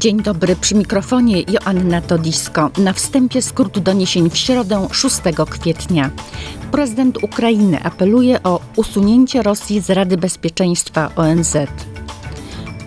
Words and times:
Dzień 0.00 0.22
dobry, 0.22 0.56
przy 0.56 0.74
mikrofonie 0.74 1.42
Joanna 1.42 2.00
Todisko. 2.00 2.70
Na 2.78 2.92
wstępie 2.92 3.42
skrót 3.42 3.78
doniesień 3.78 4.30
w 4.30 4.36
środę 4.36 4.88
6 4.92 5.16
kwietnia. 5.50 6.10
Prezydent 6.72 7.24
Ukrainy 7.24 7.82
apeluje 7.82 8.42
o 8.42 8.60
usunięcie 8.76 9.42
Rosji 9.42 9.80
z 9.80 9.90
Rady 9.90 10.16
Bezpieczeństwa 10.16 11.10
ONZ. 11.16 11.56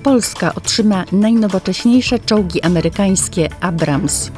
Polska 0.04 0.56
otrzyma 0.56 1.06
najnowocześniejsze 1.12 2.20
czołgi 2.20 2.62
amerykańskie 2.62 3.50
Abrams. 3.62 4.32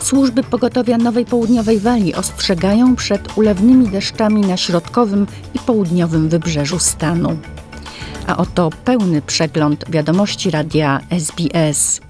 Służby 0.00 0.42
pogotowia 0.42 0.98
Nowej 0.98 1.24
Południowej 1.24 1.80
Walii 1.80 2.14
ostrzegają 2.14 2.96
przed 2.96 3.38
ulewnymi 3.38 3.88
deszczami 3.88 4.40
na 4.40 4.56
środkowym 4.56 5.26
i 5.54 5.58
południowym 5.58 6.28
wybrzeżu 6.28 6.78
stanu. 6.78 7.36
A 8.26 8.36
oto 8.36 8.70
pełny 8.84 9.22
przegląd 9.22 9.84
wiadomości 9.90 10.50
radia 10.50 11.00
SBS. 11.10 12.00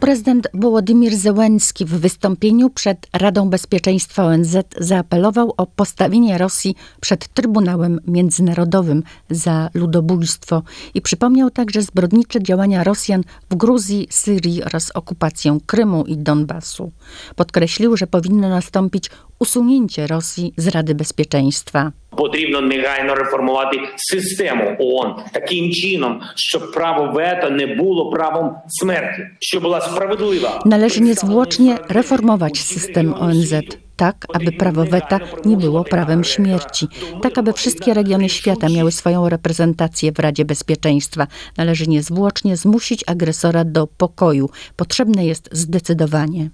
Prezydent 0.00 0.48
Wołodymir 0.54 1.16
Zełenski 1.16 1.84
w 1.84 1.88
wystąpieniu 1.88 2.70
przed 2.70 3.06
Radą 3.12 3.50
Bezpieczeństwa 3.50 4.24
ONZ 4.24 4.56
zaapelował 4.78 5.54
o 5.56 5.66
postawienie 5.66 6.38
Rosji 6.38 6.74
przed 7.00 7.28
Trybunałem 7.28 8.00
Międzynarodowym 8.06 9.02
za 9.30 9.70
ludobójstwo 9.74 10.62
i 10.94 11.02
przypomniał 11.02 11.50
także 11.50 11.82
zbrodnicze 11.82 12.42
działania 12.42 12.84
Rosjan 12.84 13.22
w 13.50 13.54
Gruzji, 13.54 14.06
Syrii 14.10 14.64
oraz 14.64 14.90
okupację 14.90 15.58
Krymu 15.66 16.04
i 16.04 16.16
Donbasu. 16.16 16.92
Podkreślił, 17.36 17.96
że 17.96 18.06
powinno 18.06 18.48
nastąpić 18.48 19.10
usunięcie 19.39 20.07
Rosji 20.07 20.53
z 20.57 20.67
Rady 20.67 20.95
Bezpieczeństwa. 20.95 21.91
Потрібно 22.17 22.61
негайно 22.61 23.15
реформувати 23.15 23.77
систему 23.95 24.75
ООН 24.79 25.15
таким 25.33 25.71
чином, 25.71 26.21
щоб 26.35 26.71
право 26.71 27.13
вето 27.13 27.49
не 27.49 27.67
було 27.67 28.09
правом 28.09 28.55
смерті, 28.67 29.21
щоб 29.39 29.63
була 29.63 29.81
справедлива. 29.81 30.61
Należy 30.65 31.01
niezwłocznie 31.01 31.77
reformować 31.89 32.59
system 32.59 33.13
ONZ, 33.19 33.53
tak 33.95 34.25
aby 34.33 34.51
prawo 34.51 34.85
weta 34.85 35.19
nie 35.45 35.57
było 35.57 35.83
prawem 35.83 36.23
śmierci, 36.23 36.87
tak 37.21 37.37
aby 37.37 37.53
wszystkie 37.53 37.93
regiony 37.93 38.29
świata 38.29 38.69
miały 38.69 38.91
swoją 38.91 39.29
reprezentację 39.29 40.11
w 40.11 40.19
Radzie 40.19 40.45
Bezpieczeństwa. 40.45 41.27
Należy 41.57 41.87
niezwłocznie 41.87 42.57
zmusić 42.57 43.03
agresora 43.07 43.63
do 43.63 43.87
pokoju. 43.87 44.49
Potrzebne 44.75 45.25
jest 45.25 45.49
zdecydowanie. 45.51 46.49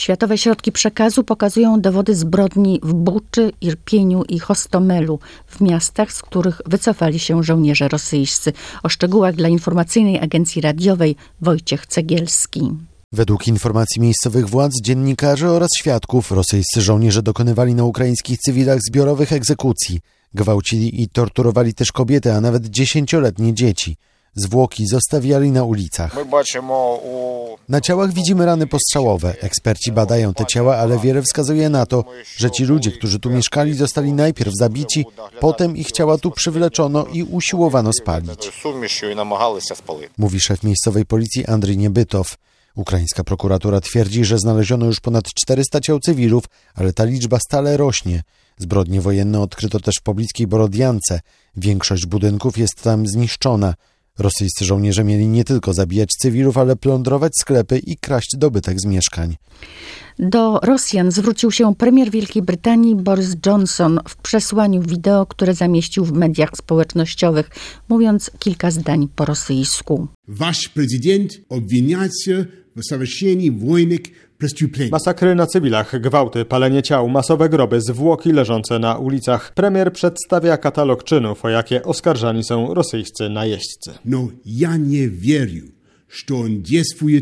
Światowe 0.00 0.38
środki 0.38 0.72
przekazu 0.72 1.24
pokazują 1.24 1.80
dowody 1.80 2.14
zbrodni 2.14 2.80
w 2.82 2.92
Buczy, 2.94 3.52
Irpieniu 3.60 4.22
i 4.28 4.38
Hostomelu, 4.38 5.18
w 5.46 5.60
miastach, 5.60 6.12
z 6.12 6.22
których 6.22 6.60
wycofali 6.66 7.18
się 7.18 7.42
żołnierze 7.42 7.88
rosyjscy. 7.88 8.52
O 8.82 8.88
szczegółach 8.88 9.34
dla 9.34 9.48
informacyjnej 9.48 10.20
agencji 10.20 10.62
radiowej 10.62 11.16
Wojciech 11.40 11.86
Cegielski. 11.86 12.70
Według 13.12 13.48
informacji 13.48 14.02
miejscowych 14.02 14.48
władz, 14.48 14.72
dziennikarzy 14.82 15.48
oraz 15.48 15.68
świadków, 15.78 16.32
rosyjscy 16.32 16.80
żołnierze 16.80 17.22
dokonywali 17.22 17.74
na 17.74 17.84
ukraińskich 17.84 18.38
cywilach 18.38 18.78
zbiorowych 18.88 19.32
egzekucji. 19.32 20.00
Gwałcili 20.34 21.02
i 21.02 21.08
torturowali 21.08 21.74
też 21.74 21.92
kobiety, 21.92 22.32
a 22.32 22.40
nawet 22.40 22.66
dziesięcioletnie 22.66 23.54
dzieci. 23.54 23.96
Zwłoki 24.34 24.86
zostawiali 24.86 25.50
na 25.50 25.64
ulicach. 25.64 26.16
Na 27.68 27.80
ciałach 27.80 28.12
widzimy 28.12 28.46
rany 28.46 28.66
postrzałowe. 28.66 29.34
Eksperci 29.40 29.92
badają 29.92 30.34
te 30.34 30.46
ciała, 30.46 30.76
ale 30.76 30.98
wiele 30.98 31.22
wskazuje 31.22 31.68
na 31.68 31.86
to, 31.86 32.04
że 32.36 32.50
ci 32.50 32.64
ludzie, 32.64 32.92
którzy 32.92 33.18
tu 33.18 33.30
mieszkali, 33.30 33.74
zostali 33.74 34.12
najpierw 34.12 34.52
zabici, 34.58 35.04
potem 35.40 35.76
ich 35.76 35.92
ciała 35.92 36.18
tu 36.18 36.30
przywleczono 36.30 37.06
i 37.12 37.22
usiłowano 37.22 37.92
spalić. 37.92 38.52
Mówi 40.18 40.40
szef 40.40 40.62
miejscowej 40.62 41.06
policji 41.06 41.46
Andrzej 41.46 41.78
Niebytow. 41.78 42.36
Ukraińska 42.74 43.24
prokuratura 43.24 43.80
twierdzi, 43.80 44.24
że 44.24 44.38
znaleziono 44.38 44.86
już 44.86 45.00
ponad 45.00 45.24
400 45.34 45.80
ciał 45.80 46.00
cywilów, 46.00 46.44
ale 46.74 46.92
ta 46.92 47.04
liczba 47.04 47.38
stale 47.38 47.76
rośnie. 47.76 48.22
Zbrodnie 48.58 49.00
wojenne 49.00 49.40
odkryto 49.40 49.80
też 49.80 49.94
w 50.00 50.02
pobliskiej 50.02 50.46
Borodiance. 50.46 51.20
Większość 51.56 52.06
budynków 52.06 52.58
jest 52.58 52.82
tam 52.82 53.06
zniszczona. 53.06 53.74
Rosyjscy 54.20 54.64
żołnierze 54.64 55.04
mieli 55.04 55.28
nie 55.28 55.44
tylko 55.44 55.74
zabijać 55.74 56.10
cywilów, 56.22 56.58
ale 56.58 56.76
plądrować 56.76 57.32
sklepy 57.40 57.78
i 57.78 57.96
kraść 57.96 58.36
dobytek 58.36 58.80
z 58.80 58.86
mieszkań. 58.86 59.36
Do 60.18 60.58
Rosjan 60.62 61.12
zwrócił 61.12 61.50
się 61.50 61.74
premier 61.74 62.10
Wielkiej 62.10 62.42
Brytanii 62.42 62.96
Boris 62.96 63.36
Johnson 63.46 64.00
w 64.08 64.16
przesłaniu 64.16 64.82
wideo, 64.82 65.26
które 65.26 65.54
zamieścił 65.54 66.04
w 66.04 66.12
mediach 66.12 66.50
społecznościowych, 66.56 67.50
mówiąc 67.88 68.30
kilka 68.38 68.70
zdań 68.70 69.08
po 69.16 69.24
rosyjsku. 69.24 70.08
Wasz 70.28 70.68
prezydent 70.68 71.40
obwinia 71.48 72.08
się 72.24 72.44
w 72.76 72.84
zawieszeniu 72.90 73.58
wojny 73.58 73.98
Masakry 74.90 75.34
na 75.34 75.46
cywilach, 75.46 76.00
gwałty, 76.00 76.44
palenie 76.44 76.82
ciał, 76.82 77.08
masowe 77.08 77.48
groby, 77.48 77.80
zwłoki 77.80 78.32
leżące 78.32 78.78
na 78.78 78.98
ulicach. 78.98 79.54
Premier 79.54 79.92
przedstawia 79.92 80.56
katalog 80.56 81.04
czynów, 81.04 81.44
o 81.44 81.48
jakie 81.48 81.82
oskarżani 81.82 82.44
są 82.44 82.74
rosyjscy 82.74 83.28
najeźdźcy. 83.28 83.90
No, 84.04 84.28
ja 84.46 84.76
nie 84.76 85.08
wierzę, 85.08 85.60
że 86.08 86.34
on 86.34 86.62
dziesfuje 86.62 87.20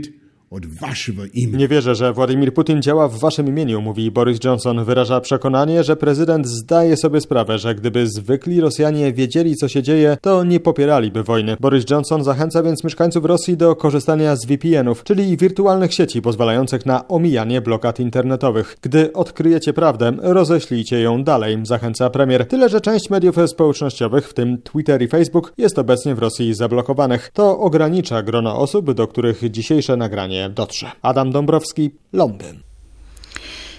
nie 1.52 1.68
wierzę, 1.68 1.94
że 1.94 2.12
Władimir 2.12 2.54
Putin 2.54 2.82
działa 2.82 3.08
w 3.08 3.18
waszym 3.18 3.48
imieniu, 3.48 3.80
mówi 3.80 4.10
Boris 4.10 4.38
Johnson. 4.44 4.84
Wyraża 4.84 5.20
przekonanie, 5.20 5.84
że 5.84 5.96
prezydent 5.96 6.46
zdaje 6.46 6.96
sobie 6.96 7.20
sprawę, 7.20 7.58
że 7.58 7.74
gdyby 7.74 8.06
zwykli 8.06 8.60
Rosjanie 8.60 9.12
wiedzieli, 9.12 9.56
co 9.56 9.68
się 9.68 9.82
dzieje, 9.82 10.16
to 10.20 10.44
nie 10.44 10.60
popieraliby 10.60 11.22
wojny. 11.22 11.56
Boris 11.60 11.84
Johnson 11.90 12.24
zachęca 12.24 12.62
więc 12.62 12.84
mieszkańców 12.84 13.24
Rosji 13.24 13.56
do 13.56 13.76
korzystania 13.76 14.36
z 14.36 14.46
VPN-ów, 14.46 15.04
czyli 15.04 15.36
wirtualnych 15.36 15.94
sieci 15.94 16.22
pozwalających 16.22 16.86
na 16.86 17.08
omijanie 17.08 17.60
blokad 17.60 18.00
internetowych. 18.00 18.76
Gdy 18.82 19.12
odkryjecie 19.12 19.72
prawdę, 19.72 20.12
roześlijcie 20.18 21.00
ją 21.00 21.24
dalej, 21.24 21.58
zachęca 21.62 22.10
premier. 22.10 22.46
Tyle, 22.46 22.68
że 22.68 22.80
część 22.80 23.10
mediów 23.10 23.36
społecznościowych, 23.46 24.28
w 24.28 24.34
tym 24.34 24.62
Twitter 24.62 25.02
i 25.02 25.08
Facebook, 25.08 25.52
jest 25.58 25.78
obecnie 25.78 26.14
w 26.14 26.18
Rosji 26.18 26.54
zablokowanych. 26.54 27.30
To 27.32 27.58
ogranicza 27.58 28.22
grono 28.22 28.58
osób, 28.58 28.92
do 28.92 29.06
których 29.06 29.50
dzisiejsze 29.50 29.96
nagranie 29.96 30.37
dotrze. 30.50 30.90
Adam 31.02 31.32
Dąbrowski, 31.32 31.90
Londyn. 32.12 32.68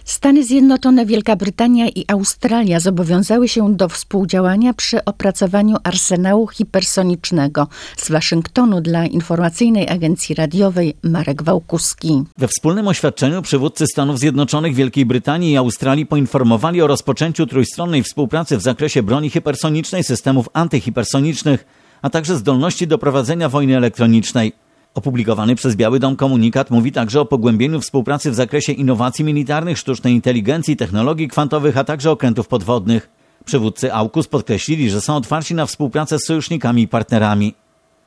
Stany 0.10 0.44
Zjednoczone, 0.44 1.06
Wielka 1.06 1.36
Brytania 1.36 1.88
i 1.88 2.06
Australia 2.08 2.80
zobowiązały 2.80 3.48
się 3.48 3.76
do 3.76 3.90
współdziałania 3.90 4.74
przy 4.74 5.06
opracowaniu 5.06 5.78
arsenału 5.84 6.48
hipersonicznego. 6.48 7.68
Z 7.98 8.12
Waszyngtonu 8.12 8.82
dla 8.82 9.06
informacyjnej 9.06 9.90
agencji 9.90 10.36
radiowej 10.36 10.94
Marek 11.04 11.44
Wałkuski. 11.44 12.24
We 12.38 12.48
wspólnym 12.48 12.88
oświadczeniu 12.88 13.42
przywódcy 13.42 13.86
Stanów 13.92 14.20
Zjednoczonych, 14.20 14.76
Wielkiej 14.76 15.06
Brytanii 15.06 15.52
i 15.52 15.58
Australii 15.58 16.06
poinformowali 16.06 16.82
o 16.82 16.88
rozpoczęciu 16.88 17.46
trójstronnej 17.46 18.04
współpracy 18.04 18.58
w 18.58 18.62
zakresie 18.62 19.04
broni 19.04 19.30
hipersonicznej, 19.30 20.04
systemów 20.04 20.50
antyhipersonicznych, 20.54 21.66
a 22.02 22.10
także 22.10 22.36
zdolności 22.36 22.88
do 22.88 22.98
prowadzenia 22.98 23.50
wojny 23.50 23.78
elektronicznej. 23.78 24.54
Opublikowany 24.94 25.56
przez 25.56 25.76
Biały 25.76 26.00
Dom 26.00 26.16
komunikat 26.16 26.72
mówi 26.72 26.92
także 26.92 27.22
o 27.22 27.26
pogłębieniu 27.26 27.82
współpracy 27.82 28.32
w 28.32 28.36
zakresie 28.36 28.74
innowacji 28.74 29.26
militarnych, 29.26 29.78
sztucznej 29.78 30.14
inteligencji, 30.14 30.78
technologii 30.78 31.28
kwantowych, 31.28 31.78
a 31.78 31.84
także 31.84 32.12
okrętów 32.12 32.48
podwodnych. 32.48 33.10
Przywódcy 33.46 33.94
AUKUS 33.94 34.28
podkreślili, 34.28 34.90
że 34.90 35.02
są 35.02 35.16
otwarci 35.16 35.56
na 35.56 35.66
współpracę 35.66 36.20
z 36.20 36.26
sojusznikami 36.26 36.82
i 36.82 36.88
partnerami. 36.88 37.54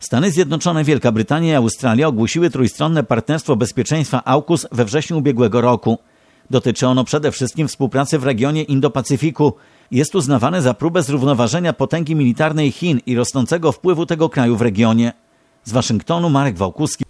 Stany 0.01 0.31
Zjednoczone, 0.31 0.85
Wielka 0.85 1.13
Brytania 1.13 1.53
i 1.53 1.57
Australia 1.57 2.09
ogłosiły 2.09 2.51
trójstronne 2.51 3.05
partnerstwo 3.05 3.57
bezpieczeństwa 3.57 4.25
AUKUS 4.25 4.67
we 4.73 4.85
wrześniu 4.85 5.19
ubiegłego 5.19 5.61
roku. 5.61 5.99
Dotyczy 6.51 6.87
ono 6.87 7.05
przede 7.05 7.33
wszystkim 7.33 7.69
współpracy 7.69 8.19
w 8.19 8.25
regionie 8.25 8.65
Indo-Pacyfiku. 8.65 9.53
Jest 9.91 10.15
uznawane 10.15 10.63
za 10.63 10.75
próbę 10.75 11.03
zrównoważenia 11.03 11.73
potęgi 11.73 12.17
militarnej 12.17 12.71
Chin 12.71 13.01
i 13.07 13.17
rosnącego 13.17 13.73
wpływu 13.73 14.07
tego 14.07 14.29
kraju 14.29 14.57
w 14.57 14.63
regionie. 14.63 15.13
Z 15.65 15.73
Waszyngtonu 15.73 16.31
Marek 16.31 16.57
Wałkuski. 16.57 17.05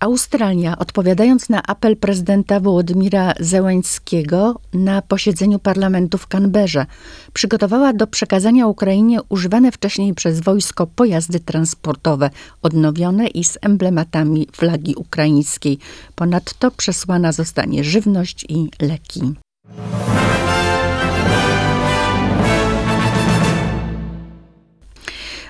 Australia, 0.00 0.78
odpowiadając 0.78 1.48
na 1.48 1.62
apel 1.62 1.96
prezydenta 1.96 2.60
Wołodymira 2.60 3.34
Zełańskiego 3.40 4.60
na 4.74 5.02
posiedzeniu 5.02 5.58
parlamentu 5.58 6.18
w 6.18 6.26
Canberrze, 6.26 6.86
przygotowała 7.32 7.92
do 7.92 8.06
przekazania 8.06 8.66
Ukrainie 8.66 9.18
używane 9.28 9.72
wcześniej 9.72 10.14
przez 10.14 10.40
wojsko 10.40 10.86
pojazdy 10.86 11.40
transportowe, 11.40 12.30
odnowione 12.62 13.26
i 13.26 13.44
z 13.44 13.58
emblematami 13.62 14.46
flagi 14.52 14.94
ukraińskiej. 14.94 15.78
Ponadto 16.14 16.70
przesłana 16.70 17.32
zostanie 17.32 17.84
żywność 17.84 18.46
i 18.48 18.70
leki. 18.80 19.34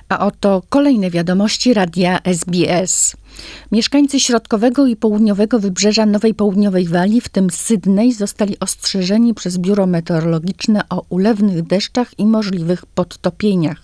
A 0.09 0.25
oto 0.25 0.63
kolejne 0.69 1.09
wiadomości 1.09 1.73
radia 1.73 2.19
SBS. 2.23 3.15
Mieszkańcy 3.71 4.19
środkowego 4.19 4.87
i 4.87 4.95
południowego 4.95 5.59
wybrzeża 5.59 6.05
Nowej 6.05 6.33
Południowej 6.33 6.87
Walii, 6.87 7.21
w 7.21 7.29
tym 7.29 7.49
Sydney, 7.49 8.13
zostali 8.13 8.59
ostrzeżeni 8.59 9.33
przez 9.33 9.57
biuro 9.57 9.87
meteorologiczne 9.87 10.81
o 10.89 11.05
ulewnych 11.09 11.61
deszczach 11.63 12.19
i 12.19 12.25
możliwych 12.25 12.85
podtopieniach. 12.85 13.81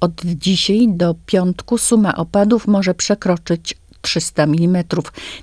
Od 0.00 0.12
dzisiaj 0.24 0.88
do 0.88 1.14
piątku 1.26 1.78
suma 1.78 2.16
opadów 2.16 2.66
może 2.66 2.94
przekroczyć 2.94 3.76
300 4.06 4.42
mm. 4.42 4.84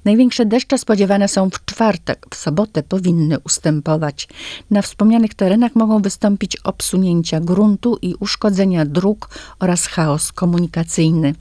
Największe 0.06 0.46
deszcze 0.46 0.78
spodziewane 0.78 1.28
są 1.28 1.50
w 1.50 1.66
czwartek, 1.66 2.26
w 2.30 2.36
sobotę 2.36 2.84
powinny 2.84 3.40
ustępować. 3.40 4.28
Na 4.72 4.82
wspomnianych 4.82 5.34
terenach 5.34 5.76
mogą 5.76 6.02
wystąpić 6.02 6.56
obsunięcia 6.56 7.40
gruntu 7.40 7.98
i 8.02 8.16
uszkodzenia 8.20 8.86
dróg 8.86 9.30
oraz 9.60 9.88
chaos 9.88 10.32
komunikacyjny. 10.32 11.36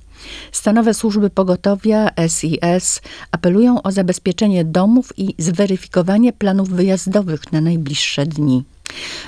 Stanowe 0.52 0.94
służby 0.94 1.30
pogotowia 1.30 2.10
SIS 2.28 3.00
apelują 3.30 3.82
o 3.82 3.92
zabezpieczenie 3.92 4.64
domów 4.64 5.12
i 5.16 5.34
zweryfikowanie 5.38 6.32
planów 6.32 6.68
wyjazdowych 6.68 7.52
na 7.52 7.60
najbliższe 7.60 8.26
dni. 8.26 8.64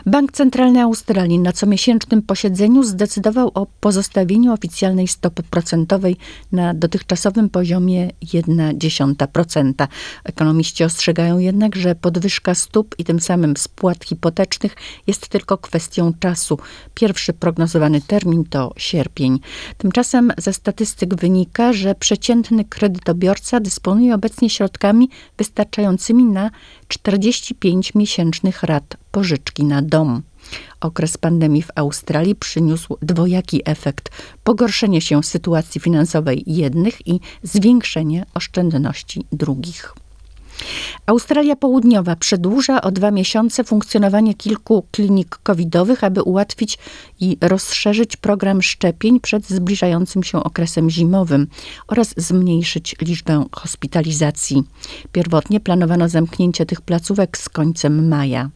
Bank 0.06 0.32
Centralny 0.32 0.82
Australii 0.82 1.38
na 1.38 1.52
comiesięcznym 1.52 2.22
posiedzeniu 2.22 2.82
zdecydował 2.82 3.50
o 3.55 3.66
pozostawieniu 3.81 4.52
oficjalnej 4.52 5.08
stopy 5.08 5.43
procentowej 5.43 6.16
na 6.52 6.75
dotychczasowym 6.75 7.50
poziomie 7.50 8.11
0,1%. 8.25 9.88
Ekonomiści 10.25 10.84
ostrzegają 10.84 11.38
jednak, 11.38 11.76
że 11.76 11.94
podwyżka 11.94 12.55
stóp 12.55 12.94
i 12.99 13.05
tym 13.05 13.20
samym 13.20 13.56
spłat 13.56 14.05
hipotecznych 14.05 14.76
jest 15.06 15.28
tylko 15.28 15.58
kwestią 15.58 16.12
czasu. 16.20 16.58
Pierwszy 16.94 17.32
prognozowany 17.32 18.00
termin 18.00 18.44
to 18.44 18.72
sierpień. 18.76 19.40
Tymczasem 19.78 20.32
ze 20.38 20.52
statystyk 20.52 21.14
wynika, 21.14 21.72
że 21.72 21.94
przeciętny 21.94 22.64
kredytobiorca 22.64 23.60
dysponuje 23.60 24.14
obecnie 24.14 24.50
środkami 24.50 25.08
wystarczającymi 25.38 26.25
na 26.25 26.50
45 26.88 27.94
miesięcznych 27.94 28.62
rat 28.62 29.03
pożyczki 29.14 29.64
na 29.64 29.82
dom. 29.82 30.22
Okres 30.81 31.16
pandemii 31.16 31.62
w 31.62 31.70
Australii 31.75 32.34
przyniósł 32.34 32.96
dwojaki 33.02 33.62
efekt: 33.64 34.11
pogorszenie 34.44 35.00
się 35.00 35.22
sytuacji 35.22 35.81
finansowej 35.81 36.43
jednych 36.46 37.06
i 37.06 37.20
zwiększenie 37.43 38.26
oszczędności 38.34 39.26
drugich. 39.32 39.94
Australia 41.06 41.56
Południowa 41.56 42.16
przedłuża 42.16 42.82
o 42.82 42.90
dwa 42.90 43.10
miesiące 43.10 43.64
funkcjonowanie 43.64 44.34
kilku 44.34 44.86
klinik 44.90 45.38
covidowych, 45.42 46.04
aby 46.04 46.22
ułatwić 46.22 46.78
i 47.20 47.36
rozszerzyć 47.40 48.16
program 48.16 48.62
szczepień 48.62 49.20
przed 49.20 49.48
zbliżającym 49.48 50.22
się 50.22 50.44
okresem 50.44 50.90
zimowym 50.90 51.46
oraz 51.86 52.14
zmniejszyć 52.16 52.96
liczbę 53.00 53.44
hospitalizacji. 53.52 54.62
Pierwotnie 55.12 55.60
planowano 55.60 56.08
zamknięcie 56.08 56.66
tych 56.66 56.80
placówek 56.80 57.38
z 57.38 57.48
końcem 57.48 58.08
maja. 58.08 58.50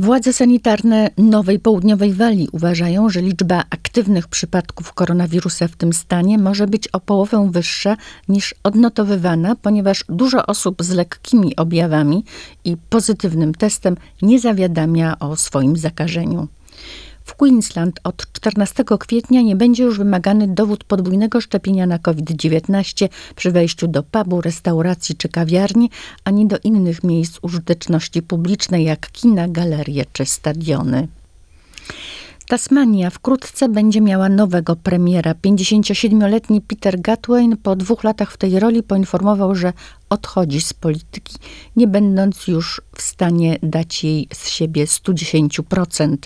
Władze 0.00 0.32
sanitarne 0.32 1.10
Nowej 1.18 1.58
Południowej 1.58 2.12
Walii 2.12 2.48
uważają, 2.52 3.10
że 3.10 3.22
liczba 3.22 3.64
aktywnych 3.70 4.28
przypadków 4.28 4.92
koronawirusa 4.92 5.68
w 5.68 5.76
tym 5.76 5.92
stanie 5.92 6.38
może 6.38 6.66
być 6.66 6.88
o 6.88 7.00
połowę 7.00 7.48
wyższa 7.52 7.96
niż 8.28 8.54
odnotowywana, 8.62 9.56
ponieważ 9.56 10.04
dużo 10.08 10.46
osób 10.46 10.82
z 10.82 10.90
lekkimi 10.90 11.56
objawami 11.56 12.24
i 12.64 12.76
pozytywnym 12.76 13.54
testem 13.54 13.96
nie 14.22 14.40
zawiadamia 14.40 15.18
o 15.18 15.36
swoim 15.36 15.76
zakażeniu. 15.76 16.48
W 17.30 17.34
Queensland 17.34 18.00
od 18.04 18.32
14 18.32 18.84
kwietnia 19.00 19.42
nie 19.42 19.56
będzie 19.56 19.82
już 19.82 19.98
wymagany 19.98 20.48
dowód 20.48 20.84
podwójnego 20.84 21.40
szczepienia 21.40 21.86
na 21.86 21.98
COVID-19 21.98 23.08
przy 23.36 23.50
wejściu 23.50 23.88
do 23.88 24.02
pubu, 24.02 24.40
restauracji 24.40 25.16
czy 25.16 25.28
kawiarni, 25.28 25.90
ani 26.24 26.46
do 26.46 26.58
innych 26.64 27.04
miejsc 27.04 27.38
użyteczności 27.42 28.22
publicznej 28.22 28.84
jak 28.84 29.10
kina, 29.12 29.48
galerie 29.48 30.04
czy 30.12 30.26
stadiony. 30.26 31.08
Tasmania 32.48 33.10
wkrótce 33.10 33.68
będzie 33.68 34.00
miała 34.00 34.28
nowego 34.28 34.76
premiera. 34.76 35.32
57-letni 35.32 36.60
Peter 36.60 37.00
Gatwain 37.00 37.56
po 37.56 37.76
dwóch 37.76 38.04
latach 38.04 38.32
w 38.32 38.36
tej 38.36 38.60
roli 38.60 38.82
poinformował, 38.82 39.54
że 39.54 39.72
odchodzi 40.10 40.60
z 40.60 40.72
polityki, 40.72 41.36
nie 41.76 41.86
będąc 41.86 42.46
już 42.46 42.82
w 42.96 43.02
stanie 43.02 43.58
dać 43.62 44.04
jej 44.04 44.28
z 44.32 44.48
siebie 44.48 44.86
110%. 44.86 46.16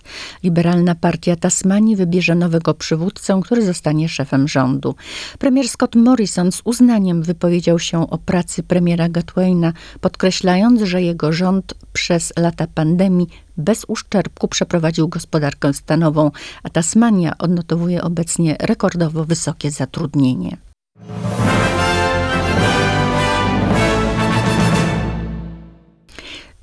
Liberalna 0.42 0.94
Partia 0.94 1.36
Tasmanii 1.36 1.96
wybierze 1.96 2.34
nowego 2.34 2.74
przywódcę, 2.74 3.40
który 3.44 3.64
zostanie 3.64 4.08
szefem 4.08 4.48
rządu. 4.48 4.94
Premier 5.38 5.68
Scott 5.68 5.94
Morrison 5.94 6.52
z 6.52 6.60
uznaniem 6.64 7.22
wypowiedział 7.22 7.78
się 7.78 8.10
o 8.10 8.18
pracy 8.18 8.62
premiera 8.62 9.08
Gatwaina, 9.08 9.72
podkreślając, 10.00 10.82
że 10.82 11.02
jego 11.02 11.32
rząd 11.32 11.74
przez 11.92 12.32
lata 12.36 12.66
pandemii 12.74 13.28
bez 13.56 13.84
uszczerbku 13.88 14.48
przeprowadził 14.48 15.08
gospodarkę 15.08 15.74
stanową, 15.74 16.30
a 16.62 16.70
Tasmania 16.70 17.38
odnotowuje 17.38 18.02
obecnie 18.02 18.56
rekordowo 18.60 19.24
wysokie 19.24 19.70
zatrudnienie. 19.70 20.56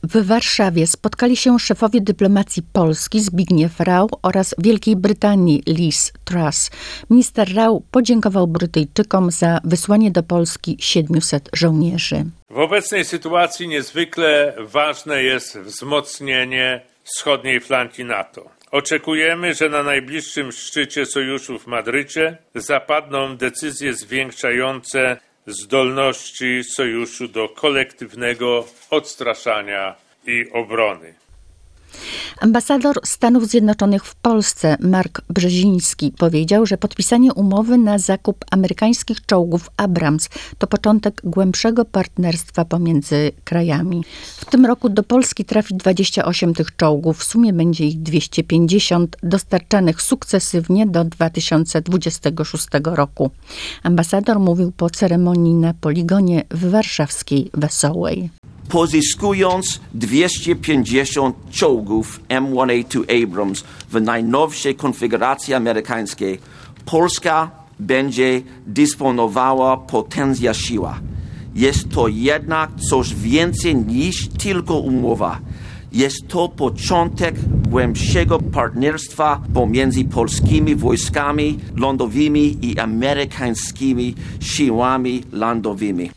W 0.04 0.28
Warszawie 0.28 0.88
spotkali 0.88 1.38
się 1.38 1.60
szefowie 1.60 2.02
dyplomacji 2.02 2.64
Polski 2.74 3.22
Zbigniew 3.22 3.80
Rau 3.80 4.10
oraz 4.22 4.56
Wielkiej 4.58 4.96
Brytanii 4.96 5.64
Liz 5.68 6.14
Truss. 6.26 6.72
Minister 7.10 7.56
Rau 7.56 7.84
podziękował 7.92 8.48
Brytyjczykom 8.48 9.32
za 9.32 9.60
wysłanie 9.64 10.12
do 10.12 10.24
Polski 10.24 10.78
700 10.80 11.50
żołnierzy. 11.54 12.26
W 12.50 12.58
obecnej 12.58 13.06
sytuacji 13.06 13.68
niezwykle 13.68 14.54
ważne 14.60 15.24
jest 15.24 15.60
wzmocnienie 15.60 16.82
wschodniej 17.04 17.60
flanki 17.60 18.06
NATO. 18.06 18.50
Oczekujemy, 18.72 19.54
że 19.54 19.70
na 19.70 19.84
najbliższym 19.84 20.52
szczycie 20.52 21.06
sojuszu 21.06 21.60
w 21.60 21.68
Madrycie 21.68 22.38
zapadną 22.56 23.38
decyzje 23.38 23.94
zwiększające 23.94 25.18
zdolności 25.52 26.64
sojuszu 26.64 27.28
do 27.28 27.50
kolektywnego 27.50 28.68
odstraszania 28.90 29.96
i 30.26 30.46
obrony. 30.52 31.21
Ambasador 32.40 33.00
Stanów 33.04 33.48
Zjednoczonych 33.48 34.06
w 34.06 34.16
Polsce 34.16 34.78
Mark 34.80 35.22
Brzeziński 35.30 36.14
powiedział, 36.18 36.66
że 36.66 36.78
podpisanie 36.78 37.34
umowy 37.34 37.78
na 37.78 37.98
zakup 37.98 38.46
amerykańskich 38.52 39.26
czołgów 39.26 39.70
Abrams 39.78 40.30
to 40.58 40.68
początek 40.68 41.22
głębszego 41.24 41.86
partnerstwa 41.86 42.66
pomiędzy 42.66 43.32
krajami. 43.44 44.04
W 44.38 44.46
tym 44.46 44.66
roku 44.66 44.90
do 44.90 45.04
Polski 45.04 45.46
trafi 45.46 45.76
28 45.76 46.54
tych 46.54 46.76
czołgów, 46.76 47.20
w 47.20 47.24
sumie 47.24 47.54
będzie 47.54 47.86
ich 47.86 48.02
250 48.02 49.18
dostarczanych 49.24 50.02
sukcesywnie 50.02 50.88
do 50.88 51.04
2026 51.04 52.68
roku. 52.84 53.32
Ambasador 53.84 54.40
mówił 54.40 54.72
po 54.72 54.90
ceremonii 54.90 55.54
na 55.54 55.74
poligonie 55.74 56.44
w 56.52 56.70
warszawskiej 56.70 57.50
Wesołej 57.54 58.30
pozyskując 58.72 59.80
250 59.94 61.36
czołgów 61.52 62.22
M1A2 62.30 63.24
Abrams 63.24 63.64
w 63.92 64.02
najnowszej 64.02 64.76
konfiguracji 64.76 65.54
amerykańskiej, 65.54 66.40
Polska 66.86 67.52
będzie 67.80 68.42
dysponowała 68.68 69.78
potenzja 69.78 70.54
siła. 70.54 71.00
Jest 71.56 71.90
to 71.90 72.08
jednak 72.08 72.70
coś 72.90 73.16
więcej 73.16 73.76
niż 73.76 74.28
tylko 74.28 74.80
umowa. 74.80 75.40
Jest 75.94 76.28
to 76.28 76.50
początek 76.50 77.36
głębszego 77.70 78.40
partnerstwa 78.40 79.42
pomiędzy 79.54 80.04
polskimi 80.04 80.76
wojskami 80.76 81.60
lądowymi 81.76 82.66
i 82.66 82.80
amerykańskimi 82.80 84.16
siłami 84.40 85.24
lądowymi. 85.32 86.12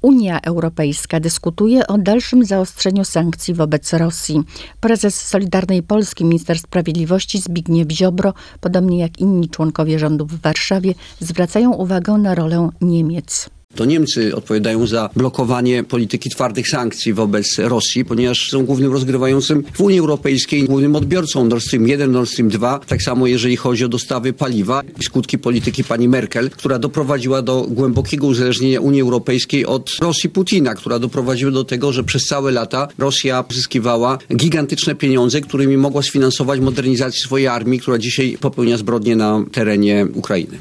Unia 0.00 0.40
Europejska 0.40 1.20
dyskutuje 1.20 1.86
o 1.86 1.98
dalszym 1.98 2.44
zaostrzeniu 2.44 3.04
sankcji 3.04 3.54
wobec 3.54 3.92
Rosji. 3.92 4.42
Prezes 4.80 5.28
Solidarnej 5.28 5.82
Polski, 5.82 6.24
minister 6.24 6.58
sprawiedliwości 6.58 7.38
Zbigniew 7.38 7.90
Ziobro, 7.90 8.34
podobnie 8.60 8.98
jak 8.98 9.18
inni 9.18 9.48
członkowie 9.48 9.98
rządu 9.98 10.26
w 10.26 10.40
Warszawie, 10.40 10.94
zwracają 11.20 11.72
uwagę 11.72 12.12
na 12.12 12.34
rolę 12.34 12.70
Niemiec. 12.80 13.50
To 13.74 13.84
Niemcy 13.84 14.36
odpowiadają 14.36 14.86
za 14.86 15.10
blokowanie 15.16 15.84
polityki 15.84 16.30
twardych 16.30 16.68
sankcji 16.68 17.12
wobec 17.12 17.58
Rosji, 17.58 18.04
ponieważ 18.04 18.48
są 18.50 18.64
głównym 18.64 18.92
rozgrywającym 18.92 19.64
w 19.72 19.80
Unii 19.80 19.98
Europejskiej, 19.98 20.64
głównym 20.64 20.96
odbiorcą 20.96 21.44
Nord 21.44 21.62
Stream 21.62 21.88
1, 21.88 22.12
Nord 22.12 22.30
Stream 22.30 22.48
2. 22.48 22.78
Tak 22.78 23.02
samo 23.02 23.26
jeżeli 23.26 23.56
chodzi 23.56 23.84
o 23.84 23.88
dostawy 23.88 24.32
paliwa 24.32 24.82
i 25.00 25.04
skutki 25.04 25.38
polityki 25.38 25.84
pani 25.84 26.08
Merkel, 26.08 26.50
która 26.50 26.78
doprowadziła 26.78 27.42
do 27.42 27.66
głębokiego 27.68 28.26
uzależnienia 28.26 28.80
Unii 28.80 29.00
Europejskiej 29.00 29.66
od 29.66 29.90
Rosji 30.00 30.30
Putina, 30.30 30.74
która 30.74 30.98
doprowadziła 30.98 31.52
do 31.52 31.64
tego, 31.64 31.92
że 31.92 32.04
przez 32.04 32.24
całe 32.24 32.52
lata 32.52 32.88
Rosja 32.98 33.44
zyskiwała 33.52 34.18
gigantyczne 34.36 34.94
pieniądze, 34.94 35.40
którymi 35.40 35.76
mogła 35.76 36.02
sfinansować 36.02 36.60
modernizację 36.60 37.20
swojej 37.20 37.46
armii, 37.46 37.80
która 37.80 37.98
dzisiaj 37.98 38.38
popełnia 38.40 38.76
zbrodnie 38.76 39.16
na 39.16 39.44
terenie 39.52 40.06
Ukrainy. 40.14 40.58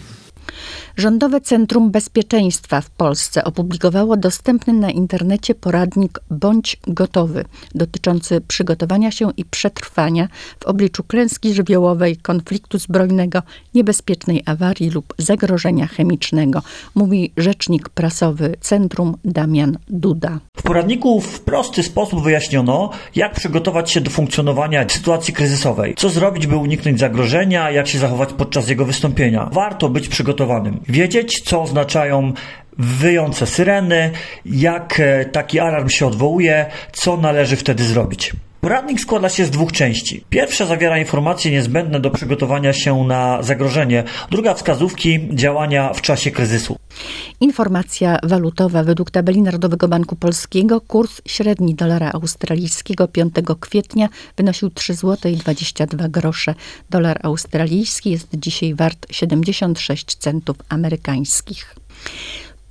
Rządowe 0.98 1.42
Centrum 1.42 1.92
Bezpieczeństwa 1.92 2.82
w 2.82 2.90
Polsce 2.90 3.44
opublikowało 3.44 4.18
dostępny 4.18 4.74
na 4.74 4.92
internecie 4.92 5.56
poradnik 5.56 6.20
Bądź 6.30 6.78
gotowy, 6.88 7.46
dotyczący 7.76 8.42
przygotowania 8.42 9.12
się 9.12 9.32
i 9.38 9.46
przetrwania 9.46 10.28
w 10.60 10.66
obliczu 10.66 11.04
klęski 11.04 11.54
żywiołowej, 11.54 12.18
konfliktu 12.18 12.80
zbrojnego, 12.80 13.42
niebezpiecznej 13.76 14.44
awarii 14.46 14.90
lub 14.90 15.14
zagrożenia 15.18 15.88
chemicznego, 15.88 16.62
mówi 16.96 17.32
rzecznik 17.38 17.90
prasowy 17.90 18.56
Centrum 18.62 19.18
Damian 19.26 19.78
Duda. 19.90 20.40
W 20.58 20.64
poradniku 20.64 21.22
w 21.22 21.42
prosty 21.42 21.84
sposób 21.84 22.24
wyjaśniono, 22.24 22.90
jak 23.16 23.34
przygotować 23.34 23.92
się 23.92 24.02
do 24.02 24.10
funkcjonowania 24.10 24.86
w 24.86 24.92
sytuacji 24.92 25.34
kryzysowej, 25.34 25.96
co 25.98 26.10
zrobić, 26.10 26.48
by 26.48 26.56
uniknąć 26.56 27.00
zagrożenia, 27.00 27.72
jak 27.72 27.88
się 27.88 28.00
zachować 28.00 28.34
podczas 28.34 28.70
jego 28.70 28.86
wystąpienia. 28.86 29.50
Warto 29.52 29.90
być 29.90 30.08
przygotowanym, 30.08 30.80
wiedzieć, 30.88 31.42
co 31.46 31.62
oznaczają 31.62 32.34
wyjące 32.78 33.46
syreny, 33.46 34.12
jak 34.46 35.00
e, 35.00 35.26
taki 35.26 35.60
alarm 35.60 35.90
się 35.90 36.08
odwołuje, 36.08 36.66
co 36.92 37.18
należy 37.18 37.56
wtedy 37.56 37.84
zrobić. 37.84 38.32
Poradnik 38.62 39.00
składa 39.00 39.30
się 39.30 39.46
z 39.46 39.50
dwóch 39.50 39.72
części. 39.72 40.26
Pierwsza 40.30 40.66
zawiera 40.66 40.98
informacje 40.98 41.52
niezbędne 41.52 42.00
do 42.00 42.12
przygotowania 42.12 42.74
się 42.74 43.04
na 43.04 43.44
zagrożenie, 43.44 44.04
druga 44.32 44.54
wskazówki 44.54 45.20
działania 45.36 45.94
w 45.94 46.02
czasie 46.02 46.32
kryzysu. 46.32 46.78
Informacja 47.40 48.20
walutowa. 48.24 48.84
Według 48.84 49.12
tabeli 49.12 49.42
Narodowego 49.42 49.88
Banku 49.88 50.16
Polskiego 50.16 50.82
kurs 50.82 51.22
średni 51.28 51.76
dolara 51.76 52.12
australijskiego 52.12 53.08
5 53.08 53.34
kwietnia 53.60 54.10
wynosił 54.38 54.70
3 54.70 54.94
zł 54.94 55.32
i 55.32 55.36
22 55.36 56.08
grosze. 56.08 56.56
Dolar 56.90 57.20
australijski 57.24 58.12
jest 58.12 58.28
dzisiaj 58.34 58.76
wart 58.76 59.08
76 59.12 60.16
centów 60.16 60.58
amerykańskich. 60.70 61.76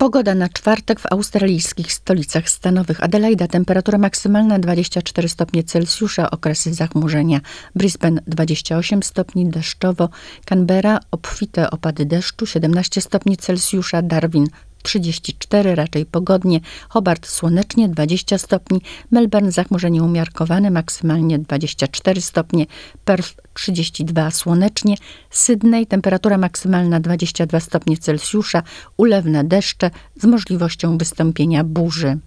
Pogoda 0.01 0.35
na 0.35 0.49
czwartek 0.49 1.01
w 1.01 1.13
australijskich 1.13 1.93
stolicach 1.93 2.49
stanowych. 2.49 3.03
Adelaida 3.03 3.47
temperatura 3.49 3.99
maksymalna 3.99 4.59
24 4.59 5.29
stopnie 5.29 5.65
Celsjusza, 5.65 6.31
okresy 6.31 6.75
zachmurzenia. 6.75 7.41
Brisbane 7.75 8.21
28 8.27 9.03
stopni 9.03 9.51
deszczowo. 9.51 10.09
Canberra 10.45 11.01
obfite 11.11 11.71
opady 11.71 12.07
deszczu 12.07 12.47
17 12.47 13.01
stopni 13.01 13.37
Celsjusza. 13.37 14.03
Darwin 14.03 14.47
34, 14.83 15.75
raczej 15.75 16.07
pogodnie, 16.07 16.61
Hobart 16.89 17.27
słonecznie 17.27 17.89
20 17.89 18.39
stopni, 18.39 18.81
Melbourne 19.11 19.53
zachmurzenie 19.53 20.03
umiarkowane, 20.03 20.71
maksymalnie 20.71 21.39
24 21.39 22.21
stopnie, 22.21 22.67
Perth 23.05 23.35
32 23.55 24.31
słonecznie, 24.31 24.95
Sydney 25.31 25.87
temperatura 25.87 26.39
maksymalna 26.39 27.01
22 27.01 27.61
stopnie 27.61 27.97
Celsjusza, 27.97 28.63
ulewne 28.97 29.45
deszcze 29.45 29.91
z 30.17 30.25
możliwością 30.25 30.99
wystąpienia 30.99 31.65
burzy. 31.65 32.19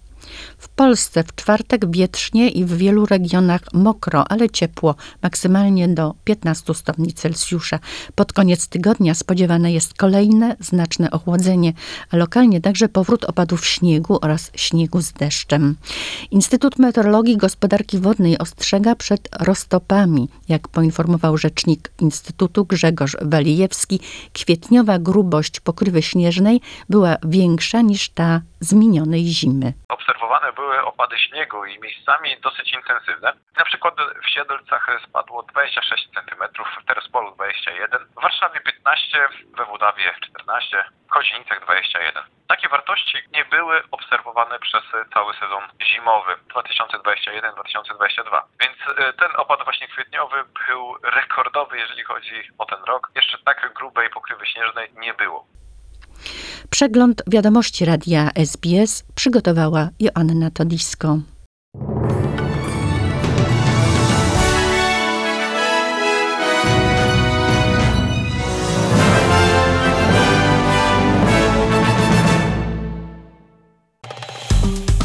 W 0.58 0.68
Polsce 0.68 1.24
w 1.24 1.34
czwartek 1.34 1.90
wietrznie 1.90 2.50
i 2.50 2.64
w 2.64 2.76
wielu 2.76 3.06
regionach 3.06 3.60
mokro, 3.72 4.24
ale 4.28 4.50
ciepło, 4.50 4.94
maksymalnie 5.22 5.88
do 5.88 6.14
15 6.24 6.74
stopni 6.74 7.12
Celsjusza. 7.12 7.78
Pod 8.14 8.32
koniec 8.32 8.68
tygodnia 8.68 9.14
spodziewane 9.14 9.72
jest 9.72 9.94
kolejne 9.94 10.56
znaczne 10.60 11.10
ochłodzenie, 11.10 11.72
a 12.10 12.16
lokalnie 12.16 12.60
także 12.60 12.88
powrót 12.88 13.24
opadów 13.24 13.66
śniegu 13.66 14.18
oraz 14.22 14.50
śniegu 14.56 15.00
z 15.00 15.12
deszczem. 15.12 15.76
Instytut 16.30 16.78
Meteorologii 16.78 17.34
i 17.34 17.36
Gospodarki 17.36 17.98
Wodnej 17.98 18.38
ostrzega 18.38 18.94
przed 18.94 19.28
roztopami. 19.40 20.28
Jak 20.48 20.68
poinformował 20.68 21.38
rzecznik 21.38 21.92
Instytutu 22.00 22.64
Grzegorz 22.64 23.16
Walijewski, 23.22 24.00
kwietniowa 24.32 24.98
grubość 24.98 25.60
pokrywy 25.60 26.02
śnieżnej 26.02 26.60
była 26.88 27.16
większa 27.24 27.80
niż 27.80 28.08
ta 28.08 28.40
z 28.68 28.72
minionej 28.72 29.24
zimy. 29.38 29.72
Obserwowane 29.88 30.52
były 30.52 30.82
opady 30.82 31.18
śniegu 31.18 31.64
i 31.64 31.80
miejscami 31.80 32.36
dosyć 32.40 32.72
intensywne. 32.72 33.32
Na 33.56 33.64
przykład 33.64 33.94
w 34.24 34.28
Siedlcach 34.30 35.00
spadło 35.08 35.42
26 35.42 36.08
cm, 36.14 36.42
w 36.80 36.84
Terespolu 36.86 37.30
21, 37.34 38.00
w 38.16 38.22
Warszawie 38.22 38.60
15, 38.60 39.28
we 39.56 39.64
Włodawie 39.64 40.14
14, 40.20 40.84
w 41.06 41.10
Kozienicach 41.10 41.60
21. 41.64 42.22
Takie 42.48 42.68
wartości 42.68 43.18
nie 43.32 43.44
były 43.44 43.82
obserwowane 43.90 44.58
przez 44.58 44.82
cały 45.14 45.34
sezon 45.34 45.62
zimowy 45.82 46.32
2021-2022. 46.54 48.42
Więc 48.60 48.76
e, 48.98 49.12
ten 49.12 49.30
opad 49.36 49.64
właśnie 49.64 49.88
kwietniowy 49.88 50.36
był 50.66 50.94
rekordowy, 51.02 51.78
jeżeli 51.78 52.04
chodzi 52.04 52.42
o 52.58 52.64
ten 52.66 52.84
rok. 52.84 53.10
Jeszcze 53.14 53.38
tak 53.38 53.72
grubej 53.74 54.10
pokrywy 54.10 54.46
śnieżnej 54.46 54.88
nie 54.96 55.14
było. 55.14 55.46
Przegląd 56.70 57.22
wiadomości 57.26 57.84
radia 57.84 58.30
SBS 58.34 59.04
przygotowała 59.14 59.88
Joanna 60.00 60.50
Todisko. 60.50 61.18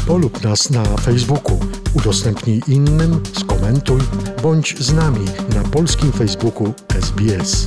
Polub 0.06 0.44
nas 0.44 0.70
na 0.70 0.84
Facebooku, 0.84 1.60
udostępnij 1.94 2.62
innym, 2.68 3.22
skomentuj, 3.32 4.00
bądź 4.42 4.78
z 4.78 4.92
nami 4.92 5.24
na 5.54 5.62
polskim 5.62 6.12
Facebooku 6.12 6.72
SBS. 6.88 7.66